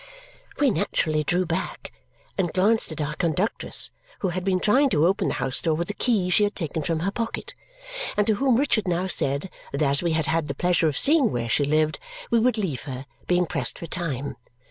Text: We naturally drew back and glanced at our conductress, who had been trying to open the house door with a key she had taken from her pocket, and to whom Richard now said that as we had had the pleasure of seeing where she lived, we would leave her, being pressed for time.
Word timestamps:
We 0.59 0.71
naturally 0.71 1.23
drew 1.23 1.45
back 1.45 1.93
and 2.35 2.51
glanced 2.51 2.91
at 2.91 3.01
our 3.01 3.13
conductress, 3.13 3.91
who 4.21 4.29
had 4.29 4.43
been 4.43 4.59
trying 4.59 4.89
to 4.89 5.05
open 5.05 5.27
the 5.27 5.33
house 5.35 5.61
door 5.61 5.75
with 5.75 5.91
a 5.91 5.93
key 5.93 6.31
she 6.31 6.43
had 6.43 6.55
taken 6.55 6.81
from 6.81 7.01
her 7.01 7.11
pocket, 7.11 7.53
and 8.17 8.25
to 8.25 8.33
whom 8.33 8.55
Richard 8.55 8.87
now 8.87 9.05
said 9.05 9.51
that 9.71 9.83
as 9.83 10.01
we 10.01 10.13
had 10.13 10.25
had 10.25 10.47
the 10.47 10.55
pleasure 10.55 10.87
of 10.87 10.97
seeing 10.97 11.31
where 11.31 11.49
she 11.49 11.65
lived, 11.65 11.99
we 12.31 12.39
would 12.39 12.57
leave 12.57 12.81
her, 12.85 13.05
being 13.27 13.45
pressed 13.45 13.77
for 13.77 13.85
time. 13.85 14.37